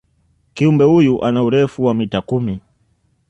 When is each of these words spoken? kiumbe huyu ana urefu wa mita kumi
kiumbe 0.53 0.85
huyu 0.85 1.23
ana 1.25 1.43
urefu 1.43 1.83
wa 1.85 1.93
mita 1.93 2.21
kumi 2.21 2.59